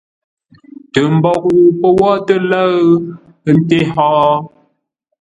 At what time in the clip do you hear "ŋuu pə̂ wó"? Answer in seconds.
1.55-2.09